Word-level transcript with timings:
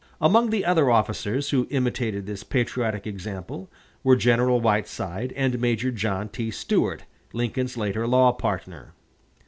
Among 0.19 0.49
the 0.49 0.65
other 0.65 0.89
officers 0.89 1.51
who 1.51 1.67
imitated 1.69 2.25
this 2.25 2.41
patriotic 2.43 3.05
example 3.05 3.69
were 4.03 4.15
General 4.15 4.59
Whiteside 4.59 5.31
and 5.35 5.59
Major 5.61 5.91
John 5.91 6.27
T. 6.27 6.49
Stuart, 6.49 7.03
Lincoln's 7.33 7.77
later 7.77 8.07
law 8.07 8.31
partner. 8.31 8.93